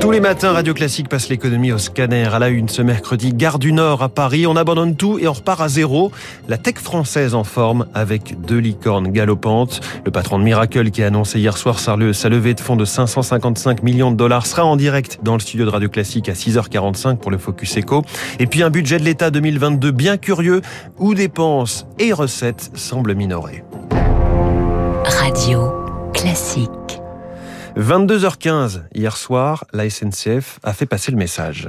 [0.00, 2.32] Tous les matins, Radio Classique passe l'économie au scanner.
[2.32, 4.46] À la une ce mercredi, Gare du Nord à Paris.
[4.46, 6.12] On abandonne tout et on repart à zéro.
[6.46, 9.80] La tech française en forme avec deux licornes galopantes.
[10.04, 13.82] Le patron de Miracle qui a annoncé hier soir sa levée de fonds de 555
[13.82, 17.32] millions de dollars sera en direct dans le studio de Radio Classique à 6h45 pour
[17.32, 18.02] le Focus Echo.
[18.38, 20.62] Et puis un budget de l'État 2022 bien curieux
[20.98, 23.64] où dépenses et recettes semblent minorées.
[25.04, 25.72] Radio
[26.14, 26.77] Classique.
[27.76, 31.68] 22h15 hier soir, la SNCF a fait passer le message.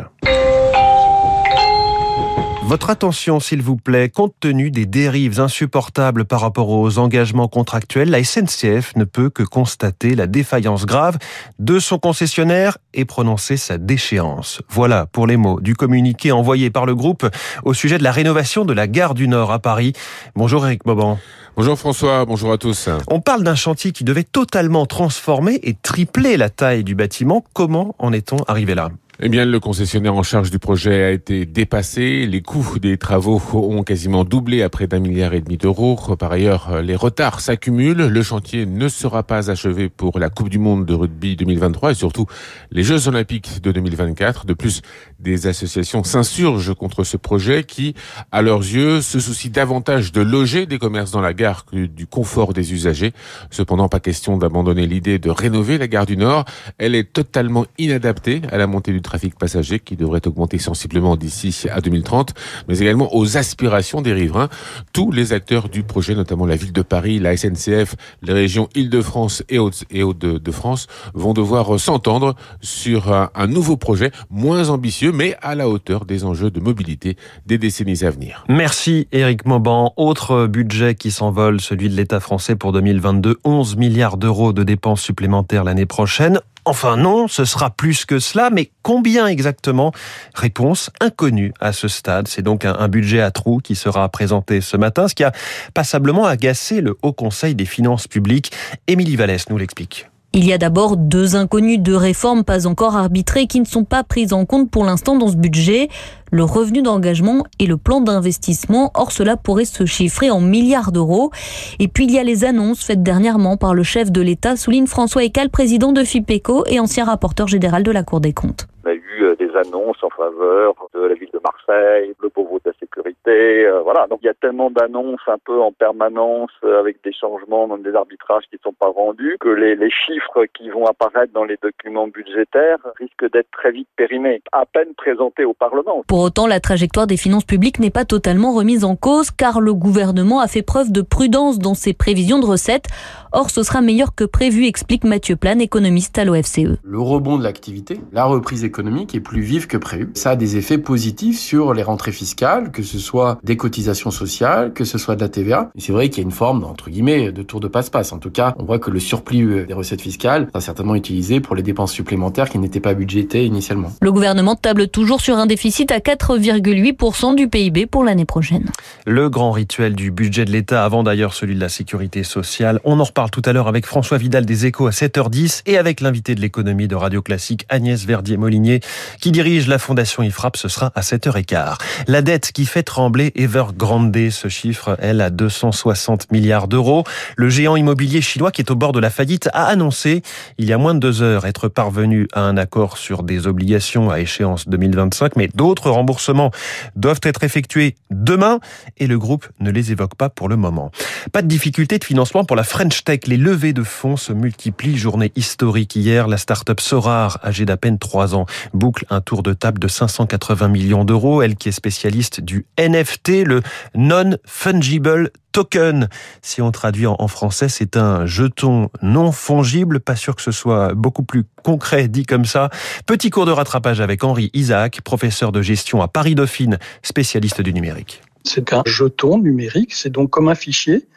[2.69, 8.11] Votre attention, s'il vous plaît, compte tenu des dérives insupportables par rapport aux engagements contractuels,
[8.11, 11.17] la SNCF ne peut que constater la défaillance grave
[11.57, 14.61] de son concessionnaire et prononcer sa déchéance.
[14.69, 17.27] Voilà pour les mots du communiqué envoyé par le groupe
[17.63, 19.93] au sujet de la rénovation de la gare du Nord à Paris.
[20.35, 21.17] Bonjour Eric Mauban.
[21.55, 22.87] Bonjour François, bonjour à tous.
[23.07, 27.43] On parle d'un chantier qui devait totalement transformer et tripler la taille du bâtiment.
[27.53, 28.91] Comment en est-on arrivé là?
[29.21, 32.25] Eh bien, le concessionnaire en charge du projet a été dépassé.
[32.25, 35.97] Les coûts des travaux ont quasiment doublé à près d'un milliard et demi d'euros.
[36.17, 38.07] Par ailleurs, les retards s'accumulent.
[38.07, 41.95] Le chantier ne sera pas achevé pour la Coupe du Monde de rugby 2023 et
[41.95, 42.27] surtout
[42.71, 44.45] les Jeux Olympiques de 2024.
[44.45, 44.81] De plus,
[45.19, 47.95] des associations s'insurgent contre ce projet qui,
[48.31, 52.07] à leurs yeux, se soucie davantage de loger des commerces dans la gare que du
[52.07, 53.11] confort des usagers.
[53.51, 56.45] Cependant, pas question d'abandonner l'idée de rénover la gare du Nord.
[56.77, 61.67] Elle est totalement inadaptée à la montée du trafic passager qui devrait augmenter sensiblement d'ici
[61.71, 62.35] à 2030,
[62.67, 64.49] mais également aux aspirations des riverains.
[64.93, 69.41] Tous les acteurs du projet, notamment la ville de Paris, la SNCF, les régions Île-de-France
[69.49, 76.05] et Hauts-de-France, vont devoir s'entendre sur un, nouveau projet moins ambitieux, mais à la hauteur
[76.05, 78.45] des enjeux de mobilité des décennies à venir.
[78.47, 79.93] Merci Éric Mauban.
[79.97, 85.01] Autre budget qui s'envole, celui de l'État français pour 2022, 11 milliards d'euros de dépenses
[85.01, 86.39] supplémentaires l'année prochaine.
[86.69, 89.91] Enfin non, ce sera plus que cela, mais combien exactement?
[90.35, 92.27] Réponse inconnue à ce stade.
[92.27, 95.31] C'est donc un, budget à trous qui sera présenté ce matin, ce qui a
[95.73, 98.51] passablement agacé le Haut Conseil des finances publiques.
[98.85, 100.11] Émilie Vallès nous l'explique.
[100.31, 104.03] Il y a d'abord deux inconnus, deux réformes pas encore arbitrées qui ne sont pas
[104.03, 105.87] prises en compte pour l'instant dans ce budget.
[106.31, 108.91] Le revenu d'engagement et le plan d'investissement.
[108.93, 111.31] Or, cela pourrait se chiffrer en milliards d'euros.
[111.79, 114.85] Et puis, il y a les annonces faites dernièrement par le chef de l'État, souligne
[114.85, 118.67] François Ecal, président de FIPECO et ancien rapporteur général de la Cour des comptes.
[118.85, 122.59] On a eu euh, des annonces en faveur de la ville de Marseille, le pauvre
[122.97, 124.07] euh.
[124.09, 127.83] Donc il y a tellement d'annonces un peu en permanence euh, avec des changements, même
[127.83, 131.57] des arbitrages qui ne sont pas rendus, que les, chiffres qui vont apparaître dans les
[131.61, 136.03] documents budgétaires risquent d'être très vite périmés, à peine présentés au Parlement.
[136.07, 139.73] Pour autant, la trajectoire des finances publiques n'est pas totalement remise en cause, car le
[139.73, 142.85] gouvernement a fait preuve de prudence dans ses prévisions de recettes.
[143.31, 146.79] Or, ce sera meilleur que prévu, explique Mathieu Plane, économiste à l'OFCE.
[146.83, 150.09] Le rebond de l'activité, la reprise économique est plus vive que prévu.
[150.15, 154.73] Ça a des effets positifs sur les rentrées fiscales, que ce soit des cotisations sociales,
[154.73, 155.69] que ce soit de la TVA.
[155.77, 158.13] C'est vrai qu'il y a une forme, entre guillemets, de tour de passe-passe.
[158.13, 161.55] En tout cas, on voit que le surplus des recettes fiscales sera certainement utilisé pour
[161.55, 163.91] les dépenses supplémentaires qui n'étaient pas budgétées initialement.
[164.01, 168.65] Le gouvernement table toujours sur un déficit à 4,8% du PIB pour l'année prochaine.
[169.05, 172.79] Le grand rituel du budget de l'État, avant d'ailleurs celui de la sécurité sociale.
[172.83, 175.99] On en parle tout à l'heure avec François Vidal des Échos à 7h10 et avec
[175.99, 178.79] l'invité de l'économie de Radio Classique Agnès Verdier-Molinier
[179.19, 180.55] qui dirige la fondation IFRAP.
[180.55, 181.79] Ce sera à 7h15.
[182.07, 187.03] La dette qui fait trembler Evergrande, ce chiffre, elle, à 260 milliards d'euros.
[187.35, 190.21] Le géant immobilier chinois qui est au bord de la faillite a annoncé
[190.57, 194.09] il y a moins de deux heures être parvenu à un accord sur des obligations
[194.09, 196.51] à échéance 2025, mais d'autres remboursements
[196.95, 198.61] doivent être effectués demain
[198.97, 200.89] et le groupe ne les évoque pas pour le moment.
[201.33, 204.97] Pas de difficulté de financement pour la French les levées de fonds se multiplient.
[204.97, 209.53] Journée historique hier, la start-up Sorar, âgée d'à peine 3 ans, boucle un tour de
[209.53, 211.41] table de 580 millions d'euros.
[211.41, 213.61] Elle qui est spécialiste du NFT, le
[213.95, 216.07] Non-Fungible Token.
[216.43, 219.99] Si on traduit en français, c'est un jeton non fongible.
[219.99, 222.69] Pas sûr que ce soit beaucoup plus concret dit comme ça.
[223.07, 227.73] Petit cours de rattrapage avec Henri Isaac, professeur de gestion à Paris Dauphine, spécialiste du
[227.73, 228.21] numérique.
[228.43, 231.07] C'est un jeton numérique, c'est donc comme un fichier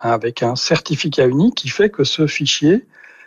[0.00, 2.84] avec un certificat unique qui fait que ce fichier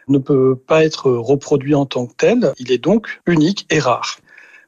[0.07, 2.53] ne peut pas être reproduit en tant que tel.
[2.57, 4.19] Il est donc unique et rare.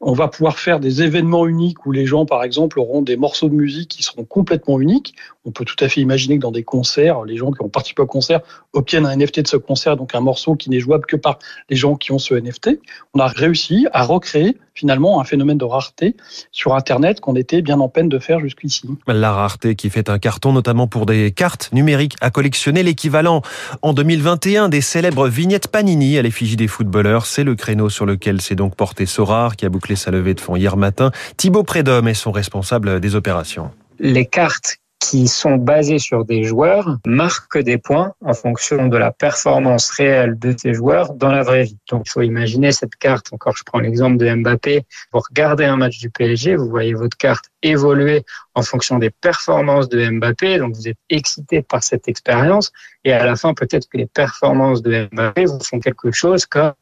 [0.03, 3.49] On va pouvoir faire des événements uniques où les gens, par exemple, auront des morceaux
[3.49, 5.15] de musique qui seront complètement uniques.
[5.43, 8.03] On peut tout à fait imaginer que dans des concerts, les gens qui ont participé
[8.03, 8.41] au concert
[8.73, 11.39] obtiennent un NFT de ce concert, donc un morceau qui n'est jouable que par
[11.69, 12.79] les gens qui ont ce NFT.
[13.15, 16.15] On a réussi à recréer finalement un phénomène de rareté
[16.51, 18.87] sur Internet qu'on était bien en peine de faire jusqu'ici.
[19.07, 23.41] La rareté qui fait un carton notamment pour des cartes numériques à collectionner, l'équivalent
[23.81, 27.25] en 2021 des célèbres vignettes Panini à l'effigie des footballeurs.
[27.25, 30.39] C'est le créneau sur lequel s'est donc porté Sorar qui a bouclé sa levée de
[30.39, 31.11] fonds hier matin.
[31.37, 33.71] Thibaut Prédhomme est son responsable des opérations.
[33.99, 39.11] Les cartes qui sont basés sur des joueurs marquent des points en fonction de la
[39.11, 41.77] performance réelle de ces joueurs dans la vraie vie.
[41.89, 43.33] Donc, il faut imaginer cette carte.
[43.33, 44.85] Encore, je prends l'exemple de Mbappé.
[45.09, 48.23] Pour regarder un match du PSG, vous voyez votre carte évoluer
[48.55, 50.57] en fonction des performances de Mbappé.
[50.57, 52.71] Donc, vous êtes excité par cette expérience.
[53.03, 56.73] Et à la fin, peut-être que les performances de Mbappé vous font quelque chose comme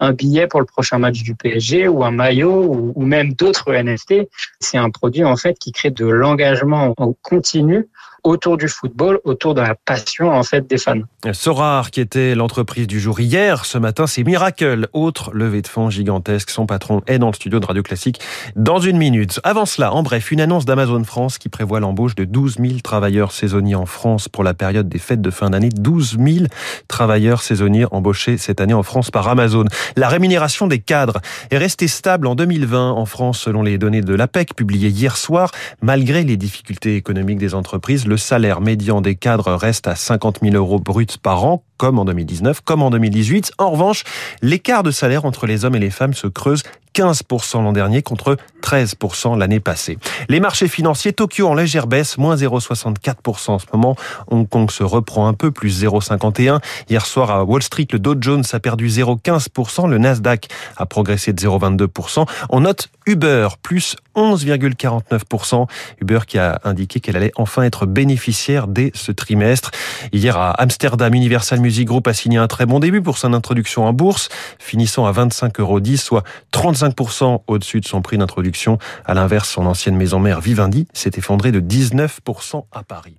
[0.00, 4.28] un billet pour le prochain match du PSG ou un maillot ou, même d'autres NFT.
[4.60, 7.88] C'est un produit, en fait, qui crée de l'engagement en continu
[8.24, 11.00] autour du football, autour de la passion en fait des fans.
[11.32, 15.90] Sorar, qui était l'entreprise du jour hier, ce matin, c'est Miracle, autre levée de fonds
[15.90, 16.50] gigantesque.
[16.50, 18.20] Son patron est dans le studio de Radio Classique
[18.56, 19.40] dans une minute.
[19.44, 23.32] Avant cela, en bref, une annonce d'Amazon France qui prévoit l'embauche de 12 000 travailleurs
[23.32, 25.70] saisonniers en France pour la période des fêtes de fin d'année.
[25.70, 26.46] 12 000
[26.88, 29.64] travailleurs saisonniers embauchés cette année en France par Amazon.
[29.96, 31.20] La rémunération des cadres
[31.50, 35.50] est restée stable en 2020 en France selon les données de l'APEC publiées hier soir,
[35.82, 40.54] malgré les difficultés économiques des entreprises le salaire médian des cadres reste à 50 000
[40.54, 43.52] euros bruts par an, comme en 2019, comme en 2018.
[43.56, 44.04] En revanche,
[44.42, 46.62] l'écart de salaire entre les hommes et les femmes se creuse
[46.98, 49.98] 15% l'an dernier contre 13% l'année passée.
[50.28, 53.94] Les marchés financiers, Tokyo en légère baisse, moins 0,64% en ce moment.
[54.28, 56.60] Hong Kong se reprend un peu, plus 0,51.
[56.90, 61.32] Hier soir à Wall Street, le Dow Jones a perdu 0,15%, le Nasdaq a progressé
[61.32, 62.26] de 0,22%.
[62.50, 65.66] On note Uber, plus 11,49%.
[66.02, 69.70] Uber qui a indiqué qu'elle allait enfin être bénéficiaire dès ce trimestre.
[70.12, 73.84] Hier à Amsterdam, Universal Music Group a signé un très bon début pour son introduction
[73.84, 78.78] en bourse, finissant à 25,10 euros, soit 35% au-dessus de son prix d'introduction.
[79.04, 83.18] À l'inverse, son ancienne maison mère Vivendi s'est effondrée de 19% à Paris.